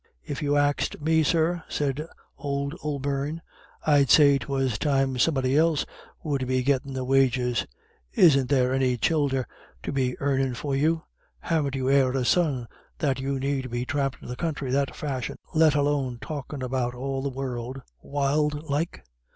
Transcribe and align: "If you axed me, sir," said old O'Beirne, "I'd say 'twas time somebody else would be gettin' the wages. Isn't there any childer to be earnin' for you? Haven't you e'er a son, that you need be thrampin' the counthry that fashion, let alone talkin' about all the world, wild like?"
"If 0.23 0.41
you 0.41 0.57
axed 0.57 0.99
me, 0.99 1.21
sir," 1.21 1.63
said 1.69 2.07
old 2.35 2.73
O'Beirne, 2.83 3.39
"I'd 3.85 4.09
say 4.09 4.39
'twas 4.39 4.79
time 4.79 5.19
somebody 5.19 5.55
else 5.55 5.85
would 6.23 6.47
be 6.47 6.63
gettin' 6.63 6.93
the 6.93 7.03
wages. 7.03 7.67
Isn't 8.13 8.49
there 8.49 8.73
any 8.73 8.97
childer 8.97 9.47
to 9.83 9.91
be 9.91 10.19
earnin' 10.19 10.55
for 10.55 10.75
you? 10.75 11.03
Haven't 11.39 11.75
you 11.75 11.87
e'er 11.87 12.13
a 12.17 12.25
son, 12.25 12.67
that 12.97 13.19
you 13.19 13.39
need 13.39 13.69
be 13.69 13.85
thrampin' 13.85 14.27
the 14.27 14.35
counthry 14.35 14.71
that 14.71 14.95
fashion, 14.95 15.37
let 15.53 15.75
alone 15.75 16.17
talkin' 16.19 16.63
about 16.63 16.95
all 16.95 17.21
the 17.21 17.29
world, 17.29 17.79
wild 18.01 18.63
like?" 18.67 19.03